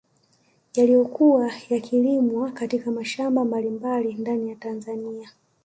[0.75, 5.29] Yaliyokuwa yakilimwa katika mashamba mbalimbali ndani ya Tanzania